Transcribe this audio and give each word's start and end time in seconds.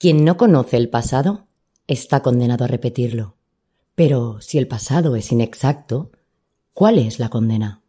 Quien 0.00 0.24
no 0.24 0.38
conoce 0.38 0.78
el 0.78 0.88
pasado 0.88 1.46
está 1.86 2.20
condenado 2.20 2.64
a 2.64 2.68
repetirlo. 2.68 3.36
Pero 3.94 4.40
si 4.40 4.56
el 4.56 4.66
pasado 4.66 5.14
es 5.14 5.30
inexacto, 5.30 6.10
¿cuál 6.72 6.98
es 6.98 7.18
la 7.18 7.28
condena? 7.28 7.82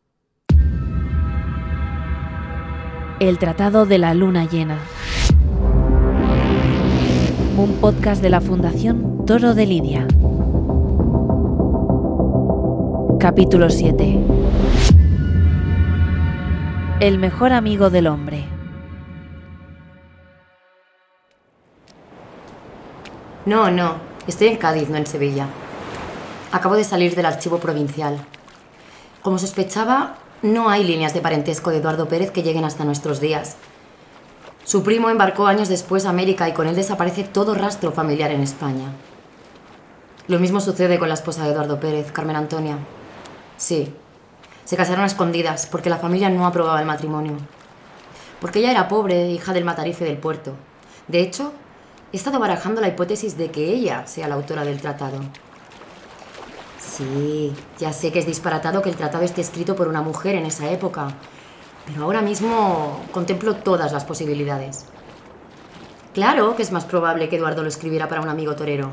El 3.22 3.38
Tratado 3.38 3.86
de 3.86 3.98
la 3.98 4.14
Luna 4.14 4.44
Llena. 4.44 4.80
Un 7.56 7.78
podcast 7.80 8.22
de 8.22 8.30
la 8.30 8.42
Fundación 8.42 9.26
Toro 9.26 9.54
de 9.54 9.66
Lidia. 9.66 10.06
Capítulo 13.22 13.70
7. 13.70 14.20
El 17.00 17.20
mejor 17.20 17.54
amigo 17.54 17.90
del 17.90 18.08
hombre. 18.08 18.51
No, 23.46 23.72
no, 23.72 23.96
estoy 24.28 24.50
en 24.50 24.58
Cádiz, 24.58 24.90
no 24.90 24.98
en 24.98 25.08
Sevilla. 25.08 25.48
Acabo 26.52 26.76
de 26.76 26.84
salir 26.84 27.16
del 27.16 27.26
archivo 27.26 27.58
provincial. 27.58 28.24
Como 29.24 29.40
sospechaba, 29.40 30.18
no 30.44 30.70
hay 30.70 30.84
líneas 30.84 31.16
de 31.16 31.22
parentesco 31.22 31.72
de 31.72 31.78
Eduardo 31.78 32.08
Pérez 32.08 32.30
que 32.30 32.44
lleguen 32.44 32.66
hasta 32.66 32.86
nuestros 32.86 33.20
días. 33.20 33.56
Su 34.64 34.84
primo 34.84 35.10
embarcó 35.10 35.48
años 35.48 35.70
después 35.70 36.06
a 36.06 36.12
América 36.12 36.48
y 36.50 36.54
con 36.54 36.68
él 36.68 36.76
desaparece 36.76 37.24
todo 37.24 37.56
rastro 37.56 37.92
familiar 37.92 38.30
en 38.30 38.42
España. 38.42 38.92
Lo 40.28 40.38
mismo 40.38 40.62
sucede 40.62 41.00
con 41.00 41.08
la 41.08 41.16
esposa 41.16 41.44
de 41.44 41.52
Eduardo 41.52 41.80
Pérez, 41.80 42.12
Carmen 42.12 42.36
Antonia. 42.36 42.78
Sí, 43.58 43.92
se 44.66 44.78
casaron 44.78 45.04
a 45.04 45.08
escondidas 45.08 45.66
porque 45.66 45.90
la 45.90 45.98
familia 45.98 46.30
no 46.30 46.46
aprobaba 46.46 46.80
el 46.80 46.86
matrimonio. 46.86 47.38
Porque 48.40 48.60
ella 48.60 48.72
era 48.72 48.88
pobre, 48.88 49.32
hija 49.32 49.52
del 49.52 49.66
matarife 49.66 50.06
del 50.06 50.18
puerto. 50.18 50.54
De 51.08 51.22
hecho, 51.22 51.54
He 52.14 52.18
estado 52.18 52.40
barajando 52.40 52.82
la 52.82 52.90
hipótesis 52.90 53.38
de 53.38 53.52
que 53.52 53.74
ella 53.74 54.06
sea 54.06 54.28
la 54.28 54.36
autora 54.36 54.66
del 54.66 54.82
tratado. 54.82 55.20
Sí, 56.78 57.54
ya 57.80 57.94
sé 57.94 58.12
que 58.12 58.20
es 58.20 58.26
disparatado 58.26 58.82
que 58.82 58.90
el 58.90 58.98
tratado 58.98 59.24
esté 59.24 59.40
escrito 59.40 59.78
por 59.78 59.88
una 59.88 60.02
mujer 60.02 60.36
en 60.36 60.46
esa 60.46 60.70
época, 60.70 61.08
pero 61.86 62.04
ahora 62.04 62.22
mismo 62.22 63.02
contemplo 63.14 63.56
todas 63.56 63.94
las 63.94 64.04
posibilidades. 64.04 64.86
Claro 66.14 66.58
que 66.58 66.64
es 66.64 66.74
más 66.74 66.84
probable 66.84 67.30
que 67.30 67.38
Eduardo 67.38 67.64
lo 67.64 67.70
escribiera 67.70 68.10
para 68.10 68.20
un 68.20 68.28
amigo 68.28 68.58
torero, 68.58 68.90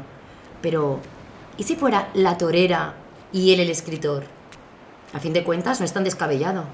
pero 0.62 1.01
¿y 1.57 1.64
si 1.64 1.75
fuera 1.75 2.11
la 2.14 2.39
torera 2.39 2.95
y 3.33 3.53
él 3.53 3.59
el 3.59 3.70
escritor? 3.70 4.27
A 5.12 5.19
fin 5.19 5.33
de 5.33 5.42
cuentas, 5.42 5.81
no 5.81 5.87
es 5.87 5.92
tan 5.92 6.05
descabellado. 6.05 6.64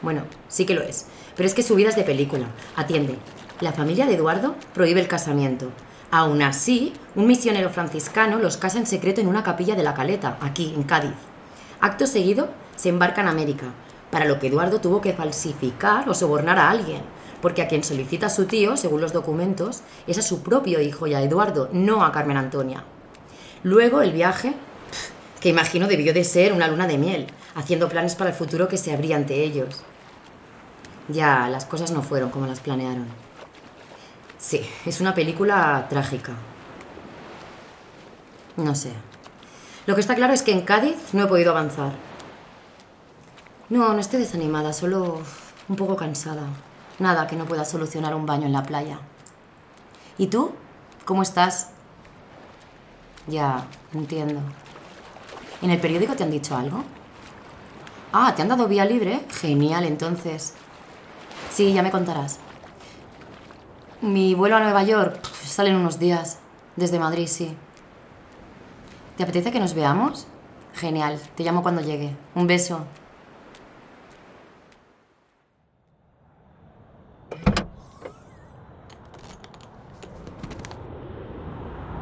Bueno, 0.00 0.22
sí 0.46 0.64
que 0.64 0.74
lo 0.74 0.82
es, 0.82 1.06
pero 1.34 1.48
es 1.48 1.54
que 1.54 1.64
su 1.64 1.74
vida 1.74 1.88
es 1.88 1.96
de 1.96 2.04
película. 2.04 2.46
Atiende, 2.76 3.18
la 3.60 3.72
familia 3.72 4.06
de 4.06 4.14
Eduardo 4.14 4.56
prohíbe 4.72 5.00
el 5.00 5.08
casamiento. 5.08 5.70
Aún 6.10 6.42
así, 6.42 6.94
un 7.14 7.26
misionero 7.26 7.70
franciscano 7.70 8.38
los 8.38 8.56
casa 8.56 8.78
en 8.78 8.86
secreto 8.86 9.20
en 9.20 9.28
una 9.28 9.42
capilla 9.42 9.76
de 9.76 9.82
la 9.82 9.94
Caleta, 9.94 10.38
aquí, 10.40 10.72
en 10.74 10.82
Cádiz. 10.82 11.14
Acto 11.80 12.06
seguido, 12.06 12.48
se 12.76 12.88
embarca 12.88 13.20
en 13.20 13.28
América, 13.28 13.66
para 14.10 14.24
lo 14.24 14.38
que 14.38 14.48
Eduardo 14.48 14.80
tuvo 14.80 15.00
que 15.00 15.12
falsificar 15.12 16.08
o 16.08 16.14
sobornar 16.14 16.58
a 16.58 16.70
alguien, 16.70 17.02
porque 17.42 17.62
a 17.62 17.68
quien 17.68 17.84
solicita 17.84 18.28
su 18.30 18.46
tío, 18.46 18.76
según 18.76 19.02
los 19.02 19.12
documentos, 19.12 19.82
es 20.06 20.18
a 20.18 20.22
su 20.22 20.42
propio 20.42 20.80
hijo 20.80 21.06
y 21.06 21.14
a 21.14 21.22
Eduardo, 21.22 21.68
no 21.72 22.02
a 22.04 22.12
Carmen 22.12 22.38
Antonia. 22.38 22.84
Luego 23.62 24.00
el 24.00 24.12
viaje, 24.12 24.54
que 25.40 25.50
imagino 25.50 25.86
debió 25.86 26.14
de 26.14 26.24
ser 26.24 26.52
una 26.54 26.68
luna 26.68 26.86
de 26.86 26.98
miel, 26.98 27.26
haciendo 27.54 27.88
planes 27.88 28.14
para 28.14 28.30
el 28.30 28.36
futuro 28.36 28.68
que 28.68 28.78
se 28.78 28.92
abría 28.92 29.16
ante 29.16 29.42
ellos. 29.42 29.82
Ya, 31.08 31.48
las 31.48 31.66
cosas 31.66 31.90
no 31.90 32.02
fueron 32.02 32.30
como 32.30 32.46
las 32.46 32.60
planearon. 32.60 33.29
Sí, 34.40 34.66
es 34.86 35.02
una 35.02 35.14
película 35.14 35.86
trágica. 35.90 36.32
No 38.56 38.74
sé. 38.74 38.92
Lo 39.86 39.94
que 39.94 40.00
está 40.00 40.14
claro 40.14 40.32
es 40.32 40.42
que 40.42 40.52
en 40.52 40.62
Cádiz 40.62 41.12
no 41.12 41.24
he 41.24 41.26
podido 41.26 41.50
avanzar. 41.50 41.92
No, 43.68 43.92
no 43.92 44.00
estoy 44.00 44.20
desanimada, 44.20 44.72
solo 44.72 45.20
un 45.68 45.76
poco 45.76 45.94
cansada. 45.94 46.42
Nada 46.98 47.26
que 47.26 47.36
no 47.36 47.44
pueda 47.44 47.66
solucionar 47.66 48.14
un 48.14 48.24
baño 48.24 48.46
en 48.46 48.52
la 48.52 48.62
playa. 48.62 48.98
¿Y 50.16 50.28
tú? 50.28 50.52
¿Cómo 51.04 51.22
estás? 51.22 51.70
Ya, 53.26 53.66
entiendo. 53.92 54.40
¿En 55.60 55.70
el 55.70 55.80
periódico 55.80 56.16
te 56.16 56.24
han 56.24 56.30
dicho 56.30 56.56
algo? 56.56 56.82
Ah, 58.12 58.34
¿te 58.34 58.42
han 58.42 58.48
dado 58.48 58.68
vía 58.68 58.86
libre? 58.86 59.26
Genial, 59.30 59.84
entonces. 59.84 60.54
Sí, 61.50 61.72
ya 61.74 61.82
me 61.82 61.90
contarás. 61.90 62.38
Mi 64.02 64.34
vuelo 64.34 64.56
a 64.56 64.60
Nueva 64.60 64.82
York 64.82 65.22
sale 65.44 65.70
en 65.70 65.76
unos 65.76 65.98
días. 65.98 66.38
Desde 66.76 66.98
Madrid, 66.98 67.26
sí. 67.26 67.54
¿Te 69.16 69.24
apetece 69.24 69.52
que 69.52 69.60
nos 69.60 69.74
veamos? 69.74 70.26
Genial. 70.72 71.20
Te 71.34 71.44
llamo 71.44 71.62
cuando 71.62 71.82
llegue. 71.82 72.16
Un 72.34 72.46
beso. 72.46 72.86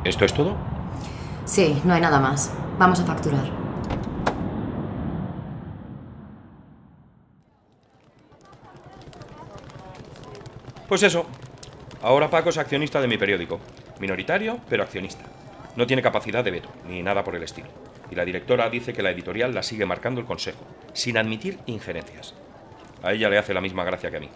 ¿Esto 0.04 0.24
es 0.24 0.32
todo? 0.32 0.54
Sí, 1.44 1.82
no 1.84 1.94
hay 1.94 2.00
nada 2.00 2.20
más. 2.20 2.52
Vamos 2.78 3.00
a 3.00 3.04
facturar. 3.04 3.50
Pues 10.88 11.02
eso, 11.02 11.26
Ahora 12.02 12.30
Paco 12.30 12.50
es 12.50 12.58
accionista 12.58 13.00
de 13.00 13.08
mi 13.08 13.18
periódico. 13.18 13.58
Minoritario, 13.98 14.60
pero 14.68 14.84
accionista. 14.84 15.24
No 15.76 15.86
tiene 15.86 16.02
capacidad 16.02 16.44
de 16.44 16.52
veto, 16.52 16.68
ni 16.88 17.02
nada 17.02 17.24
por 17.24 17.34
el 17.34 17.42
estilo. 17.42 17.68
Y 18.10 18.14
la 18.14 18.24
directora 18.24 18.70
dice 18.70 18.92
que 18.92 19.02
la 19.02 19.10
editorial 19.10 19.54
la 19.54 19.62
sigue 19.62 19.84
marcando 19.84 20.20
el 20.20 20.26
consejo, 20.26 20.64
sin 20.92 21.18
admitir 21.18 21.58
injerencias. 21.66 22.34
A 23.02 23.12
ella 23.12 23.28
le 23.28 23.38
hace 23.38 23.54
la 23.54 23.60
misma 23.60 23.84
gracia 23.84 24.10
que 24.10 24.16
a 24.16 24.20
mí. 24.20 24.30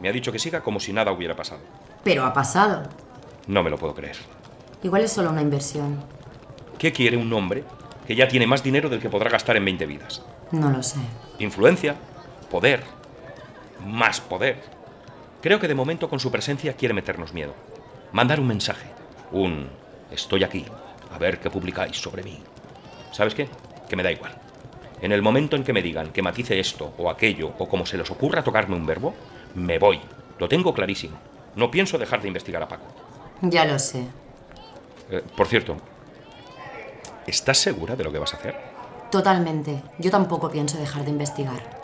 Me 0.00 0.08
ha 0.08 0.12
dicho 0.12 0.32
que 0.32 0.38
siga 0.38 0.62
como 0.62 0.80
si 0.80 0.92
nada 0.92 1.12
hubiera 1.12 1.36
pasado. 1.36 1.60
Pero 2.02 2.24
ha 2.24 2.32
pasado. 2.32 2.88
No 3.46 3.62
me 3.62 3.70
lo 3.70 3.78
puedo 3.78 3.94
creer. 3.94 4.16
Igual 4.82 5.02
es 5.02 5.12
solo 5.12 5.30
una 5.30 5.42
inversión. 5.42 6.02
¿Qué 6.78 6.92
quiere 6.92 7.16
un 7.16 7.32
hombre 7.32 7.64
que 8.06 8.16
ya 8.16 8.26
tiene 8.26 8.46
más 8.46 8.62
dinero 8.62 8.88
del 8.88 9.00
que 9.00 9.08
podrá 9.10 9.30
gastar 9.30 9.56
en 9.56 9.64
20 9.64 9.86
vidas? 9.86 10.22
No 10.50 10.70
lo 10.70 10.82
sé. 10.82 10.98
Influencia, 11.38 11.94
poder, 12.50 12.82
más 13.86 14.20
poder. 14.20 14.60
Creo 15.42 15.58
que 15.58 15.66
de 15.66 15.74
momento 15.74 16.08
con 16.08 16.20
su 16.20 16.30
presencia 16.30 16.74
quiere 16.74 16.94
meternos 16.94 17.34
miedo. 17.34 17.52
Mandar 18.12 18.38
un 18.38 18.46
mensaje. 18.46 18.86
Un 19.32 19.68
estoy 20.12 20.44
aquí. 20.44 20.64
A 21.12 21.18
ver 21.18 21.40
qué 21.40 21.50
publicáis 21.50 21.96
sobre 22.00 22.22
mí. 22.22 22.38
¿Sabes 23.10 23.34
qué? 23.34 23.48
Que 23.88 23.96
me 23.96 24.04
da 24.04 24.12
igual. 24.12 24.38
En 25.00 25.10
el 25.10 25.20
momento 25.20 25.56
en 25.56 25.64
que 25.64 25.72
me 25.72 25.82
digan 25.82 26.12
que 26.12 26.22
matice 26.22 26.60
esto 26.60 26.94
o 26.96 27.10
aquello 27.10 27.54
o 27.58 27.68
como 27.68 27.84
se 27.84 27.98
les 27.98 28.08
ocurra 28.12 28.44
tocarme 28.44 28.76
un 28.76 28.86
verbo, 28.86 29.14
me 29.56 29.80
voy. 29.80 30.00
Lo 30.38 30.48
tengo 30.48 30.72
clarísimo. 30.72 31.18
No 31.56 31.72
pienso 31.72 31.98
dejar 31.98 32.22
de 32.22 32.28
investigar 32.28 32.62
a 32.62 32.68
Paco. 32.68 32.86
Ya 33.40 33.64
lo 33.64 33.80
sé. 33.80 34.06
Eh, 35.10 35.24
por 35.36 35.48
cierto, 35.48 35.76
¿estás 37.26 37.58
segura 37.58 37.96
de 37.96 38.04
lo 38.04 38.12
que 38.12 38.20
vas 38.20 38.32
a 38.32 38.36
hacer? 38.36 38.54
Totalmente. 39.10 39.82
Yo 39.98 40.12
tampoco 40.12 40.48
pienso 40.52 40.78
dejar 40.78 41.04
de 41.04 41.10
investigar. 41.10 41.80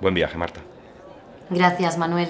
Buen 0.00 0.14
viaje, 0.14 0.38
Marta. 0.38 0.62
Gracias, 1.48 1.96
Manuel. 1.96 2.28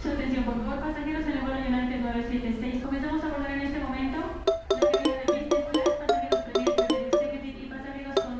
Su 0.00 0.10
atención, 0.10 0.44
por 0.44 0.54
favor, 0.64 0.80
pasajeros 0.80 1.22
en 1.24 1.32
el 1.32 1.40
vuelo 1.40 1.58
United 1.58 2.00
976. 2.02 2.84
Comenzamos 2.84 3.24
a 3.24 3.26
abordar 3.26 3.50
en 3.50 3.60
este 3.62 3.80
momento 3.80 4.18
la 4.70 4.92
cabina 4.92 5.16
de 5.16 5.26
business 5.26 5.66
class, 5.72 5.90
pasajeros 5.98 6.40
previstos 6.44 6.88
de 6.88 6.94
executive 7.08 7.58
y 7.58 7.66
pasajeros 7.66 8.14
con 8.14 8.38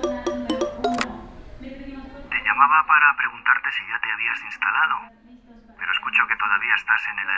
zona 0.00 0.24
número 0.24 0.80
1. 0.80 1.30
Le 1.60 1.70
pedimos 1.70 2.06
por 2.06 2.22
Te 2.30 2.40
llamaba 2.40 2.86
para 2.86 3.16
preguntarte 3.18 3.68
si 3.72 3.82
ya 3.84 4.00
te 4.00 4.12
habías 4.12 4.40
instalado. 4.44 4.96
Pero 5.76 5.92
escucho 5.92 6.26
que 6.26 6.36
todavía 6.36 6.74
estás 6.74 7.02
en 7.12 7.18
el. 7.18 7.29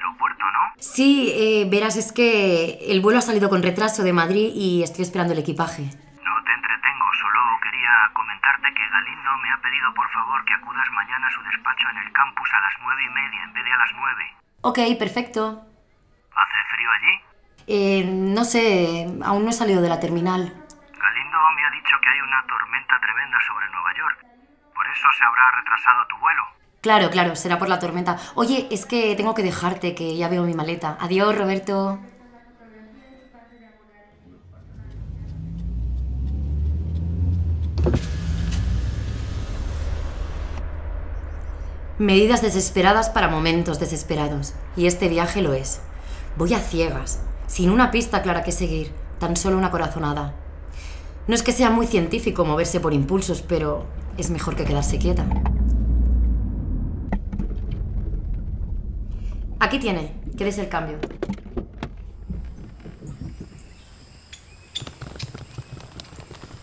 Sí, 0.82 1.31
eh, 1.31 1.64
verás, 1.70 1.96
es 1.96 2.11
que 2.11 2.90
el 2.90 3.00
vuelo 3.00 3.20
ha 3.20 3.23
salido 3.23 3.49
con 3.49 3.62
retraso 3.62 4.02
de 4.02 4.12
Madrid 4.12 4.50
y 4.52 4.82
estoy 4.82 5.02
esperando 5.02 5.32
el 5.32 5.38
equipaje. 5.38 5.82
No 5.87 6.34
te 6.43 6.52
entretengo, 6.52 7.06
solo 7.23 7.38
quería 7.62 8.11
comentarte 8.12 8.67
que 8.75 8.88
Galindo 8.90 9.31
me 9.38 9.52
ha 9.52 9.62
pedido 9.62 9.94
por 9.94 10.11
favor 10.11 10.44
que 10.44 10.55
acudas 10.55 10.90
mañana 10.90 11.29
a 11.29 11.31
su 11.31 11.40
despacho 11.44 11.88
en 11.88 11.99
el 11.99 12.12
campus 12.12 12.50
a 12.52 12.61
las 12.61 12.75
nueve 12.82 13.00
y 13.06 13.11
media 13.14 13.44
en 13.44 13.52
vez 13.52 13.64
de 13.64 13.73
a 13.73 13.76
las 13.76 13.93
nueve. 13.94 14.25
Ok, 14.62 14.79
perfecto. 14.99 15.62
¿Hace 16.34 16.58
frío 16.75 16.90
allí? 16.90 17.14
Eh, 17.69 18.05
no 18.05 18.43
sé, 18.43 19.06
aún 19.23 19.44
no 19.44 19.50
he 19.50 19.55
salido 19.55 19.82
de 19.82 19.88
la 19.88 20.00
terminal. 20.00 20.50
Galindo 20.50 21.38
me 21.55 21.64
ha 21.64 21.70
dicho 21.70 21.94
que 22.02 22.08
hay 22.11 22.20
una 22.26 22.44
tormenta 22.44 22.99
tremenda 22.99 23.38
sobre 23.46 23.70
Nueva 23.70 23.94
York. 23.94 24.19
Por 24.75 24.87
eso 24.88 25.06
se 25.17 25.23
habrá 25.23 25.49
retrasado 25.52 26.06
tu 26.08 26.19
vuelo. 26.19 26.43
Claro, 26.82 27.11
claro, 27.11 27.37
será 27.37 27.61
por 27.61 27.69
la 27.69 27.79
tormenta. 27.79 28.19
Oye, 28.34 28.67
es 28.73 28.87
que 28.87 29.14
tengo 29.14 29.34
que 29.34 29.44
dejarte, 29.44 29.94
que 29.94 30.17
ya 30.17 30.29
veo 30.29 30.43
mi 30.43 30.52
maleta. 30.52 30.99
Adiós, 31.00 31.38
Roberto. 31.38 32.00
Medidas 41.99 42.43
desesperadas 42.43 43.11
para 43.11 43.29
momentos 43.29 43.79
desesperados. 43.79 44.55
Y 44.76 44.88
este 44.88 45.06
viaje 45.06 45.40
lo 45.40 45.52
es. 45.52 45.82
Voy 46.37 46.52
a 46.52 46.58
ciegas, 46.58 47.20
sin 47.46 47.70
una 47.70 47.93
pista 47.93 48.23
clara 48.23 48.43
que 48.43 48.50
seguir, 48.50 48.90
tan 49.20 49.37
solo 49.37 49.56
una 49.56 49.70
corazonada. 49.70 50.34
No 51.29 51.37
es 51.37 51.44
que 51.44 51.52
sea 51.52 51.70
muy 51.70 51.87
científico 51.87 52.44
moverse 52.44 52.81
por 52.81 52.93
impulsos, 52.93 53.40
pero 53.40 53.87
es 54.19 54.31
mejor 54.31 54.56
que 54.56 54.64
quedarse 54.64 54.99
quieta. 54.99 55.25
Aquí 59.62 59.78
tiene, 59.78 60.10
quédese 60.36 60.62
el 60.62 60.68
cambio. 60.68 60.98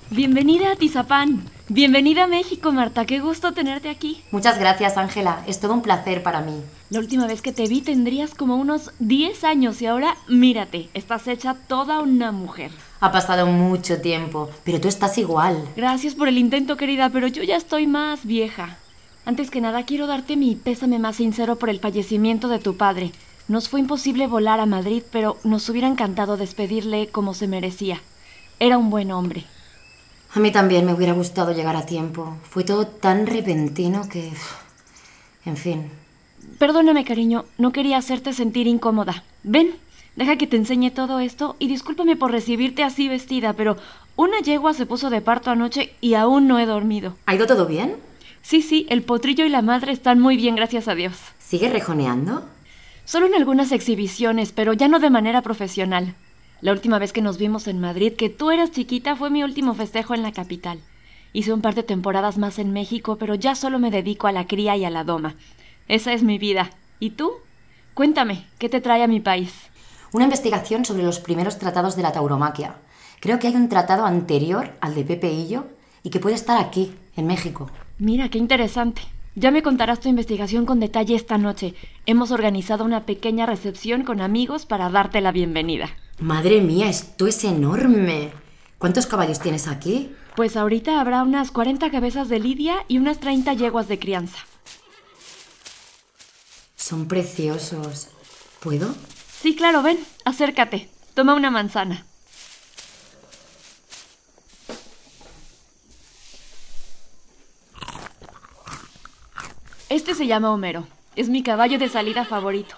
Bienvenida 0.10 0.74
a 0.74 0.76
Tizapán. 0.76 1.46
Bienvenida 1.70 2.26
a 2.26 2.28
México, 2.28 2.74
Marta. 2.74 3.06
Qué 3.06 3.22
gusto 3.22 3.54
tenerte 3.54 3.90
aquí. 3.90 4.22
Muchas 4.32 4.60
gracias, 4.60 4.98
Ángela. 4.98 5.46
Es 5.48 5.62
todo 5.62 5.76
un 5.76 5.82
placer 5.82 6.24
para 6.24 6.42
mí. 6.42 6.62
La 6.90 7.00
última 7.00 7.26
vez 7.26 7.42
que 7.42 7.54
te 7.54 7.68
vi 7.68 7.80
tendrías 7.80 8.36
como 8.36 8.58
unos 8.58 8.92
10 9.00 9.46
años 9.46 9.82
y 9.82 9.86
ahora 9.86 10.18
mírate, 10.28 10.90
estás 10.94 11.30
hecha 11.30 11.54
toda 11.54 12.02
una 12.02 12.34
mujer. 12.34 12.72
Ha 13.00 13.14
pasado 13.14 13.46
mucho 13.46 14.02
tiempo, 14.02 14.50
pero 14.66 14.82
tú 14.82 14.90
estás 14.90 15.18
igual. 15.18 15.70
Gracias 15.78 16.16
por 16.16 16.28
el 16.28 16.38
intento, 16.38 16.76
querida, 16.76 17.10
pero 17.10 17.28
yo 17.28 17.44
ya 17.44 17.56
estoy 17.56 17.88
más 17.88 18.26
vieja. 18.26 18.78
Antes 19.30 19.52
que 19.52 19.62
nada, 19.62 19.84
quiero 19.84 20.08
darte 20.08 20.36
mi 20.36 20.56
pésame 20.56 20.98
más 20.98 21.18
sincero 21.18 21.58
por 21.58 21.70
el 21.70 21.80
fallecimiento 21.80 22.48
de 22.48 22.58
tu 22.58 22.78
padre. 22.78 23.12
Nos 23.48 23.70
fue 23.70 23.80
imposible 23.80 24.26
volar 24.26 24.60
a 24.60 24.66
Madrid, 24.66 25.04
pero 25.12 25.38
nos 25.44 25.70
hubiera 25.70 25.88
encantado 25.88 26.36
despedirle 26.36 27.10
como 27.10 27.36
se 27.36 27.48
merecía. 27.48 28.02
Era 28.60 28.80
un 28.80 28.90
buen 28.90 29.12
hombre. 29.12 29.46
A 30.34 30.40
mí 30.40 30.52
también 30.52 30.84
me 30.84 30.96
hubiera 30.96 31.14
gustado 31.14 31.52
llegar 31.52 31.76
a 31.76 31.86
tiempo. 31.86 32.38
Fue 32.42 32.64
todo 32.64 32.88
tan 32.88 33.28
repentino 33.28 34.10
que... 34.10 34.32
En 35.46 35.58
fin. 35.58 35.92
Perdóname, 36.58 37.06
cariño, 37.06 37.46
no 37.60 37.72
quería 37.72 37.98
hacerte 37.98 38.34
sentir 38.34 38.66
incómoda. 38.66 39.24
Ven, 39.44 39.76
deja 40.16 40.38
que 40.38 40.48
te 40.48 40.58
enseñe 40.58 40.90
todo 40.90 41.20
esto 41.20 41.56
y 41.60 41.68
discúlpame 41.68 42.16
por 42.16 42.32
recibirte 42.32 42.84
así 42.84 43.08
vestida, 43.08 43.54
pero 43.54 43.78
una 44.16 44.40
yegua 44.40 44.74
se 44.74 44.88
puso 44.88 45.12
de 45.12 45.22
parto 45.22 45.52
anoche 45.52 45.94
y 46.02 46.16
aún 46.16 46.48
no 46.48 46.58
he 46.58 46.66
dormido. 46.66 47.14
¿Ha 47.28 47.36
ido 47.36 47.46
todo 47.46 47.68
bien? 47.68 48.09
Sí, 48.50 48.64
sí, 48.64 48.88
el 48.90 49.04
potrillo 49.04 49.46
y 49.46 49.50
la 49.50 49.62
madre 49.62 49.92
están 49.92 50.20
muy 50.20 50.36
bien, 50.36 50.56
gracias 50.56 50.88
a 50.88 50.96
Dios. 50.96 51.16
¿Sigue 51.38 51.70
rejoneando? 51.70 52.46
Solo 53.06 53.28
en 53.28 53.36
algunas 53.36 53.72
exhibiciones, 53.72 54.54
pero 54.54 54.74
ya 54.74 54.88
no 54.88 54.98
de 54.98 55.12
manera 55.12 55.44
profesional. 55.44 56.16
La 56.60 56.72
última 56.72 56.98
vez 56.98 57.14
que 57.14 57.22
nos 57.22 57.38
vimos 57.38 57.68
en 57.68 57.80
Madrid, 57.80 58.14
que 58.16 58.32
tú 58.32 58.50
eras 58.50 58.72
chiquita, 58.72 59.16
fue 59.16 59.30
mi 59.30 59.44
último 59.44 59.76
festejo 59.76 60.16
en 60.16 60.24
la 60.24 60.32
capital. 60.32 60.80
Hice 61.32 61.54
un 61.54 61.62
par 61.62 61.76
de 61.76 61.84
temporadas 61.84 62.40
más 62.40 62.58
en 62.58 62.74
México, 62.74 63.18
pero 63.20 63.36
ya 63.36 63.54
solo 63.54 63.78
me 63.78 63.92
dedico 63.92 64.26
a 64.26 64.32
la 64.32 64.48
cría 64.48 64.76
y 64.76 64.84
a 64.84 64.90
la 64.90 65.04
doma. 65.04 65.36
Esa 65.88 66.14
es 66.14 66.24
mi 66.24 66.40
vida. 66.40 66.72
¿Y 67.00 67.12
tú? 67.12 67.34
Cuéntame, 67.94 68.48
¿qué 68.58 68.68
te 68.68 68.82
trae 68.82 69.04
a 69.04 69.08
mi 69.08 69.20
país? 69.20 69.54
Una 70.12 70.24
investigación 70.24 70.86
sobre 70.86 71.04
los 71.04 71.20
primeros 71.20 71.60
tratados 71.60 71.96
de 71.96 72.02
la 72.02 72.14
tauromaquia. 72.14 72.78
Creo 73.20 73.38
que 73.38 73.46
hay 73.46 73.56
un 73.56 73.70
tratado 73.70 74.06
anterior 74.06 74.72
al 74.82 74.96
de 74.96 75.04
Pepe 75.04 75.32
Hillo 75.32 75.68
y 76.02 76.10
que 76.10 76.20
puede 76.20 76.34
estar 76.34 76.58
aquí, 76.58 76.96
en 77.16 77.28
México. 77.28 77.70
Mira, 78.00 78.30
qué 78.30 78.38
interesante. 78.38 79.02
Ya 79.36 79.52
me 79.52 79.62
contarás 79.62 80.00
tu 80.00 80.08
investigación 80.08 80.66
con 80.66 80.80
detalle 80.80 81.16
esta 81.16 81.38
noche. 81.38 81.76
Hemos 82.06 82.32
organizado 82.32 82.86
una 82.86 83.06
pequeña 83.06 83.46
recepción 83.46 84.04
con 84.06 84.22
amigos 84.22 84.66
para 84.66 84.90
darte 84.90 85.20
la 85.20 85.34
bienvenida. 85.34 85.90
Madre 86.18 86.62
mía, 86.62 86.88
esto 86.90 87.28
es 87.28 87.44
enorme. 87.44 88.32
¿Cuántos 88.78 89.06
caballos 89.06 89.42
tienes 89.42 89.68
aquí? 89.68 90.14
Pues 90.38 90.56
ahorita 90.56 91.02
habrá 91.02 91.24
unas 91.24 91.52
40 91.52 91.92
cabezas 91.92 92.30
de 92.30 92.40
lidia 92.40 92.78
y 92.88 93.00
unas 93.00 93.20
30 93.20 93.54
yeguas 93.54 93.90
de 93.90 94.00
crianza. 94.00 94.40
Son 96.78 97.10
preciosos. 97.10 98.08
¿Puedo? 98.62 98.96
Sí, 99.42 99.56
claro, 99.58 99.84
ven, 99.84 100.00
acércate. 100.24 100.90
Toma 101.16 101.34
una 101.34 101.52
manzana. 101.52 102.06
Este 110.00 110.16
se 110.16 110.28
llama 110.28 110.54
Homero. 110.54 110.88
Es 111.18 111.28
mi 111.28 111.44
caballo 111.44 111.78
de 111.78 111.90
salida 111.90 112.24
favorito. 112.24 112.78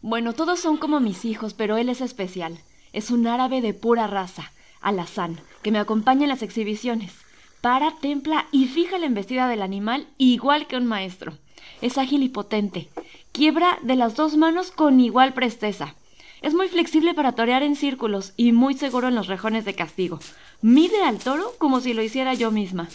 Bueno, 0.00 0.32
todos 0.32 0.60
son 0.60 0.76
como 0.76 1.00
mis 1.00 1.24
hijos, 1.24 1.54
pero 1.54 1.76
él 1.76 1.88
es 1.88 2.00
especial. 2.00 2.56
Es 2.92 3.10
un 3.10 3.26
árabe 3.26 3.60
de 3.60 3.74
pura 3.74 4.06
raza, 4.06 4.52
alazán, 4.80 5.40
que 5.62 5.72
me 5.72 5.80
acompaña 5.80 6.22
en 6.22 6.28
las 6.28 6.44
exhibiciones. 6.44 7.14
Para, 7.62 7.96
templa 7.96 8.46
y 8.52 8.66
fija 8.66 8.98
la 8.98 9.06
embestida 9.06 9.48
del 9.48 9.60
animal 9.60 10.06
igual 10.18 10.68
que 10.68 10.76
un 10.76 10.86
maestro. 10.86 11.36
Es 11.80 11.98
ágil 11.98 12.22
y 12.22 12.28
potente. 12.28 12.88
Quiebra 13.32 13.80
de 13.82 13.96
las 13.96 14.14
dos 14.14 14.36
manos 14.36 14.70
con 14.70 15.00
igual 15.00 15.34
presteza. 15.34 15.96
Es 16.42 16.54
muy 16.54 16.68
flexible 16.68 17.12
para 17.12 17.32
torear 17.32 17.64
en 17.64 17.74
círculos 17.74 18.34
y 18.36 18.52
muy 18.52 18.74
seguro 18.74 19.08
en 19.08 19.16
los 19.16 19.26
rejones 19.26 19.64
de 19.64 19.74
castigo. 19.74 20.20
Mide 20.60 21.02
al 21.02 21.18
toro 21.18 21.56
como 21.58 21.80
si 21.80 21.92
lo 21.92 22.02
hiciera 22.02 22.34
yo 22.34 22.52
misma. 22.52 22.88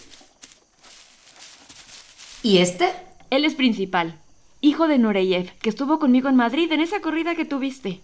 ¿Y 2.43 2.59
este? 2.59 3.07
Él 3.29 3.43
es 3.43 3.55
principal, 3.55 4.19
hijo 4.61 4.87
de 4.87 4.97
Nureyev, 4.97 5.51
que 5.59 5.69
estuvo 5.69 5.99
conmigo 5.99 6.29
en 6.29 6.37
Madrid 6.37 6.71
en 6.71 6.79
esa 6.79 7.01
corrida 7.01 7.35
que 7.35 7.43
tuviste. 7.43 7.99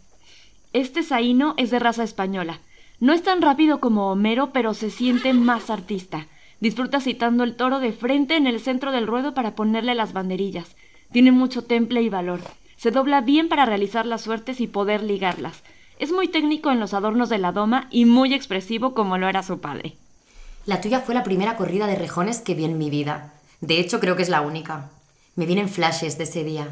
Este 0.74 1.02
Zaino 1.02 1.54
es 1.58 1.72
de 1.72 1.80
raza 1.80 2.04
española. 2.04 2.60
No 3.00 3.14
es 3.14 3.24
tan 3.24 3.42
rápido 3.42 3.80
como 3.80 4.12
Homero, 4.12 4.52
pero 4.52 4.74
se 4.74 4.90
siente 4.90 5.34
más 5.34 5.70
artista. 5.70 6.28
Disfruta 6.60 7.00
citando 7.00 7.44
el 7.44 7.56
toro 7.56 7.80
de 7.80 7.94
frente 7.94 8.36
en 8.36 8.48
el 8.48 8.60
centro 8.60 8.92
del 8.92 9.08
ruedo 9.08 9.34
para 9.34 9.56
ponerle 9.56 9.96
las 9.96 10.12
banderillas. 10.12 10.76
Tiene 11.12 11.32
mucho 11.32 11.64
temple 11.64 12.02
y 12.02 12.10
valor. 12.10 12.42
Se 12.76 12.92
dobla 12.92 13.22
bien 13.22 13.48
para 13.48 13.66
realizar 13.66 14.06
las 14.06 14.22
suertes 14.22 14.60
y 14.60 14.68
poder 14.68 15.04
ligarlas. 15.04 15.64
Es 16.00 16.12
muy 16.12 16.28
técnico 16.28 16.70
en 16.70 16.80
los 16.80 16.94
adornos 16.94 17.30
de 17.30 17.38
la 17.38 17.54
doma 17.54 17.88
y 17.92 18.06
muy 18.06 18.34
expresivo 18.34 18.94
como 18.94 19.18
lo 19.18 19.30
era 19.30 19.42
su 19.44 19.62
padre. 19.62 19.96
La 20.66 20.82
tuya 20.82 21.00
fue 21.00 21.16
la 21.16 21.24
primera 21.24 21.56
corrida 21.56 21.88
de 21.88 21.96
rejones 21.96 22.42
que 22.42 22.56
vi 22.56 22.66
en 22.66 22.78
mi 22.78 22.90
vida. 22.90 23.34
De 23.62 23.80
hecho, 23.80 24.00
creo 24.00 24.16
que 24.18 24.24
es 24.24 24.30
la 24.30 24.42
única. 24.42 24.90
Me 25.36 25.46
vienen 25.46 25.70
flashes 25.70 26.18
de 26.18 26.26
ese 26.26 26.44
día. 26.44 26.68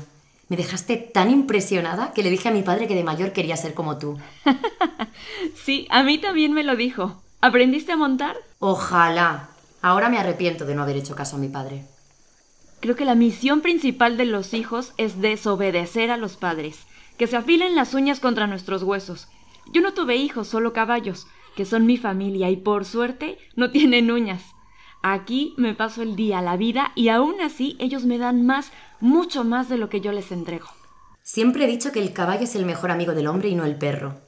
Me 0.47 0.57
dejaste 0.57 0.97
tan 0.97 1.31
impresionada 1.31 2.13
que 2.13 2.23
le 2.23 2.29
dije 2.29 2.49
a 2.49 2.51
mi 2.51 2.61
padre 2.61 2.87
que 2.87 2.95
de 2.95 3.03
mayor 3.03 3.31
quería 3.31 3.57
ser 3.57 3.73
como 3.73 3.97
tú. 3.97 4.19
sí, 5.55 5.87
a 5.89 6.03
mí 6.03 6.17
también 6.17 6.53
me 6.53 6.63
lo 6.63 6.75
dijo. 6.75 7.21
¿Aprendiste 7.41 7.93
a 7.93 7.97
montar? 7.97 8.35
Ojalá. 8.59 9.49
Ahora 9.81 10.09
me 10.09 10.19
arrepiento 10.19 10.65
de 10.65 10.75
no 10.75 10.83
haber 10.83 10.97
hecho 10.97 11.15
caso 11.15 11.37
a 11.37 11.39
mi 11.39 11.47
padre. 11.47 11.85
Creo 12.81 12.95
que 12.95 13.05
la 13.05 13.15
misión 13.15 13.61
principal 13.61 14.17
de 14.17 14.25
los 14.25 14.53
hijos 14.53 14.93
es 14.97 15.21
desobedecer 15.21 16.11
a 16.11 16.17
los 16.17 16.37
padres, 16.37 16.79
que 17.17 17.27
se 17.27 17.37
afilen 17.37 17.75
las 17.75 17.93
uñas 17.93 18.19
contra 18.19 18.45
nuestros 18.45 18.83
huesos. 18.83 19.27
Yo 19.71 19.81
no 19.81 19.93
tuve 19.93 20.17
hijos, 20.17 20.47
solo 20.47 20.73
caballos, 20.73 21.27
que 21.55 21.65
son 21.65 21.85
mi 21.85 21.97
familia 21.97 22.49
y 22.49 22.57
por 22.57 22.85
suerte 22.85 23.37
no 23.55 23.71
tienen 23.71 24.11
uñas. 24.11 24.43
Aquí 25.01 25.53
me 25.57 25.73
paso 25.73 26.01
el 26.01 26.15
día, 26.15 26.41
la 26.41 26.57
vida, 26.57 26.91
y 26.95 27.09
aún 27.09 27.41
así 27.41 27.75
ellos 27.79 28.05
me 28.05 28.17
dan 28.17 28.45
más, 28.45 28.71
mucho 28.99 29.43
más 29.43 29.67
de 29.67 29.77
lo 29.77 29.89
que 29.89 30.01
yo 30.01 30.11
les 30.11 30.31
entrego. 30.31 30.67
Siempre 31.23 31.63
he 31.63 31.67
dicho 31.67 31.91
que 31.91 32.01
el 32.01 32.13
caballo 32.13 32.43
es 32.43 32.55
el 32.55 32.65
mejor 32.65 32.91
amigo 32.91 33.13
del 33.13 33.27
hombre 33.27 33.49
y 33.49 33.55
no 33.55 33.65
el 33.65 33.75
perro. 33.75 34.19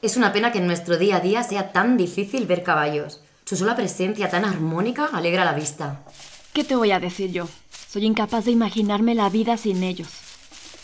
Es 0.00 0.16
una 0.16 0.32
pena 0.32 0.52
que 0.52 0.58
en 0.58 0.66
nuestro 0.66 0.96
día 0.96 1.16
a 1.16 1.20
día 1.20 1.42
sea 1.42 1.72
tan 1.72 1.96
difícil 1.96 2.46
ver 2.46 2.62
caballos. 2.62 3.20
Su 3.44 3.56
sola 3.56 3.74
presencia 3.74 4.30
tan 4.30 4.44
armónica 4.44 5.06
alegra 5.12 5.44
la 5.44 5.54
vista. 5.54 6.04
¿Qué 6.52 6.64
te 6.64 6.76
voy 6.76 6.92
a 6.92 7.00
decir 7.00 7.32
yo? 7.32 7.48
Soy 7.88 8.04
incapaz 8.04 8.44
de 8.44 8.52
imaginarme 8.52 9.14
la 9.14 9.28
vida 9.28 9.56
sin 9.56 9.82
ellos. 9.82 10.08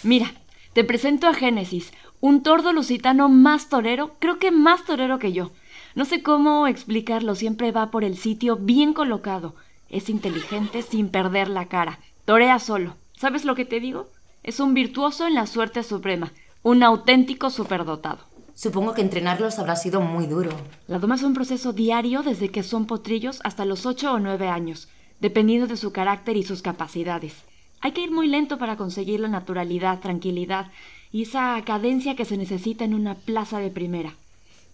Mira, 0.03 0.33
te 0.73 0.85
presento 0.85 1.29
a 1.29 1.35
Génesis, 1.35 1.93
un 2.21 2.43
tordo 2.43 2.73
lusitano 2.73 3.29
más 3.29 3.69
torero, 3.69 4.17
creo 4.19 4.38
que 4.38 4.50
más 4.50 4.85
torero 4.85 5.19
que 5.19 5.33
yo. 5.33 5.53
No 5.95 6.05
sé 6.05 6.23
cómo 6.23 6.67
explicarlo, 6.67 7.37
siempre 7.37 7.71
va 7.71 7.93
por 7.93 8.03
el 8.03 8.17
sitio 8.17 8.57
bien 8.57 8.95
colocado. 8.95 9.55
Es 9.89 10.11
inteligente 10.11 10.83
sin 10.83 11.09
perder 11.09 11.49
la 11.49 11.67
cara. 11.67 12.01
Torea 12.25 12.59
solo. 12.59 12.97
¿Sabes 13.17 13.45
lo 13.45 13.55
que 13.55 13.65
te 13.65 13.79
digo? 13.79 14.09
Es 14.43 14.59
un 14.59 14.75
virtuoso 14.75 15.27
en 15.29 15.35
la 15.35 15.47
suerte 15.47 15.85
suprema, 15.85 16.33
un 16.65 16.83
auténtico 16.83 17.49
superdotado. 17.49 18.19
Supongo 18.55 18.95
que 18.95 19.03
entrenarlos 19.03 19.61
habrá 19.61 19.77
sido 19.77 20.01
muy 20.01 20.27
duro. 20.27 20.51
La 20.89 20.99
doma 20.99 21.15
es 21.15 21.23
un 21.23 21.33
proceso 21.33 21.73
diario 21.73 22.23
desde 22.23 22.49
que 22.49 22.65
son 22.65 22.87
potrillos 22.87 23.41
hasta 23.45 23.65
los 23.65 23.87
ocho 23.87 24.13
o 24.13 24.19
nueve 24.19 24.49
años, 24.49 24.89
dependiendo 25.21 25.69
de 25.69 25.77
su 25.77 25.93
carácter 25.93 26.37
y 26.37 26.43
sus 26.43 26.61
capacidades. 26.61 27.45
Hay 27.81 27.93
que 27.93 28.01
ir 28.01 28.11
muy 28.11 28.27
lento 28.27 28.59
para 28.59 28.77
conseguir 28.77 29.21
la 29.21 29.29
naturalidad, 29.29 30.01
tranquilidad 30.01 30.73
y 31.13 31.23
esa 31.23 31.63
cadencia 31.65 32.17
que 32.17 32.25
se 32.25 32.37
necesita 32.37 32.85
en 32.85 32.95
una 32.95 33.15
plaza 33.15 33.61
de 33.61 33.71
primera. 33.71 34.15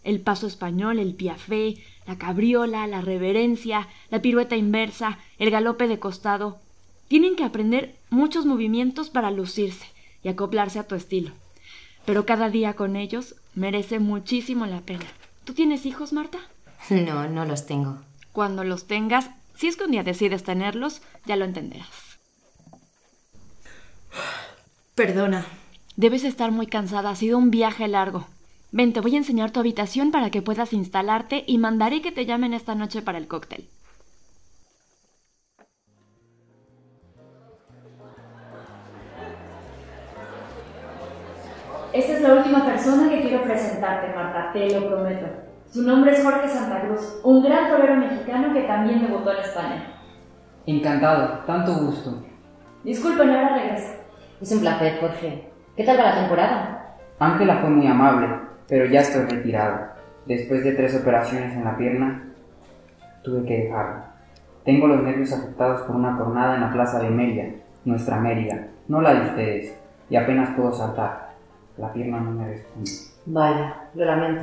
El 0.04 0.20
paso 0.20 0.46
español, 0.46 0.98
el 0.98 1.14
piafé, 1.14 1.76
la 2.06 2.16
cabriola, 2.16 2.86
la 2.86 3.00
reverencia, 3.00 3.88
la 4.10 4.22
pirueta 4.22 4.56
inversa, 4.56 5.18
el 5.38 5.50
galope 5.50 5.88
de 5.88 5.98
costado. 5.98 6.58
Tienen 7.08 7.36
que 7.36 7.44
aprender 7.44 7.96
muchos 8.08 8.46
movimientos 8.46 9.10
para 9.10 9.30
lucirse 9.30 9.86
y 10.22 10.28
acoplarse 10.28 10.78
a 10.78 10.86
tu 10.86 10.94
estilo. 10.94 11.32
Pero 12.06 12.26
cada 12.26 12.50
día 12.50 12.74
con 12.74 12.96
ellos 12.96 13.36
merece 13.54 13.98
muchísimo 13.98 14.66
la 14.66 14.80
pena. 14.80 15.06
¿Tú 15.44 15.54
tienes 15.54 15.86
hijos, 15.86 16.12
Marta? 16.12 16.38
No, 16.90 17.28
no 17.28 17.44
los 17.44 17.66
tengo. 17.66 17.98
Cuando 18.32 18.64
los 18.64 18.86
tengas, 18.86 19.30
si 19.54 19.68
es 19.68 19.76
que 19.76 19.84
un 19.84 19.90
día 19.90 20.02
decides 20.02 20.44
tenerlos, 20.44 21.02
ya 21.26 21.36
lo 21.36 21.44
entenderás. 21.44 21.88
Perdona. 24.94 25.44
Debes 25.96 26.24
estar 26.24 26.50
muy 26.50 26.66
cansada, 26.66 27.10
ha 27.10 27.16
sido 27.16 27.36
un 27.36 27.50
viaje 27.50 27.86
largo. 27.88 28.26
Ven, 28.72 28.92
te 28.92 29.00
voy 29.00 29.14
a 29.14 29.18
enseñar 29.18 29.50
tu 29.50 29.58
habitación 29.58 30.12
para 30.12 30.30
que 30.30 30.42
puedas 30.42 30.72
instalarte 30.72 31.42
y 31.44 31.58
mandaré 31.58 32.02
que 32.02 32.12
te 32.12 32.24
llamen 32.24 32.54
esta 32.54 32.76
noche 32.76 33.02
para 33.02 33.18
el 33.18 33.26
cóctel. 33.26 33.68
Esta 41.92 42.12
es 42.12 42.22
la 42.22 42.34
última 42.34 42.64
persona 42.64 43.10
que 43.10 43.22
quiero 43.22 43.42
presentarte, 43.42 44.14
Marta, 44.14 44.52
te 44.52 44.70
lo 44.78 44.88
prometo. 44.88 45.26
Su 45.68 45.82
nombre 45.82 46.12
es 46.12 46.22
Jorge 46.22 46.48
Santa 46.48 46.82
Cruz, 46.82 47.20
un 47.24 47.42
gran 47.42 47.68
torero 47.68 47.96
mexicano 47.96 48.54
que 48.54 48.62
también 48.62 49.02
debutó 49.02 49.32
en 49.32 49.38
España. 49.38 50.00
Encantado, 50.66 51.40
tanto 51.46 51.74
gusto. 51.74 52.22
Disculpen, 52.84 53.30
ahora 53.30 53.56
regreso. 53.56 53.94
Es 54.40 54.52
un 54.52 54.60
placer, 54.60 55.00
Jorge. 55.00 55.50
¿Qué 55.76 55.82
tal 55.84 55.98
va 55.98 56.04
la 56.04 56.20
temporada? 56.20 56.96
Ángela 57.18 57.58
fue 57.58 57.70
muy 57.70 57.86
amable, 57.88 58.28
pero 58.70 58.86
ya 58.86 59.00
estoy 59.00 59.24
retirado. 59.24 59.88
Después 60.26 60.62
de 60.62 60.72
tres 60.72 60.94
operaciones 60.94 61.52
en 61.54 61.64
la 61.64 61.76
pierna, 61.76 62.22
tuve 63.24 63.44
que 63.44 63.64
dejarlo. 63.64 64.04
Tengo 64.64 64.86
los 64.86 65.02
nervios 65.02 65.32
afectados 65.32 65.82
por 65.82 65.96
una 65.96 66.14
jornada 66.14 66.54
en 66.54 66.60
la 66.60 66.72
plaza 66.72 67.00
de 67.00 67.10
Mérida, 67.10 67.46
nuestra 67.84 68.20
Mérida, 68.20 68.68
no 68.86 69.00
la 69.02 69.14
de 69.14 69.28
ustedes, 69.28 69.78
y 70.08 70.16
apenas 70.16 70.54
puedo 70.56 70.72
saltar. 70.72 71.30
La 71.76 71.92
pierna 71.92 72.20
no 72.20 72.30
me 72.30 72.46
responde. 72.46 72.90
Vaya, 73.26 73.88
lo 73.94 74.04
lamento. 74.04 74.42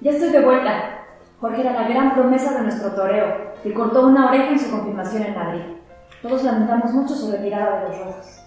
Ya 0.00 0.12
estoy 0.12 0.30
de 0.30 0.40
vuelta. 0.40 1.04
Jorge 1.40 1.60
era 1.60 1.72
la 1.72 1.88
gran 1.88 2.14
promesa 2.14 2.54
de 2.54 2.62
nuestro 2.62 2.92
toreo, 2.92 3.54
que 3.62 3.74
cortó 3.74 4.06
una 4.06 4.28
oreja 4.28 4.52
en 4.52 4.58
su 4.58 4.70
confirmación 4.70 5.22
en 5.24 5.34
Madrid. 5.34 5.62
Todos 6.22 6.44
lamentamos 6.44 6.92
mucho 6.92 7.14
su 7.14 7.30
retirada 7.30 7.80
de 7.80 7.88
los 7.88 7.98
rojos. 7.98 8.42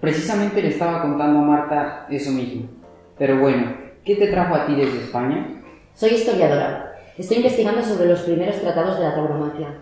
Precisamente 0.00 0.60
le 0.60 0.68
estaba 0.68 1.00
contando 1.02 1.38
a 1.38 1.42
Marta 1.42 2.06
eso 2.10 2.32
mismo. 2.32 2.68
Pero 3.16 3.38
bueno, 3.38 3.85
¿qué 4.06 4.14
te 4.14 4.28
trajo 4.28 4.54
a 4.54 4.66
ti 4.66 4.74
desde 4.76 5.00
España? 5.00 5.48
Soy 5.92 6.10
historiadora. 6.10 6.92
Estoy 7.18 7.38
investigando 7.38 7.82
sobre 7.82 8.08
los 8.08 8.20
primeros 8.20 8.60
tratados 8.60 8.98
de 8.98 9.04
la 9.04 9.14
tauromaquia. 9.14 9.80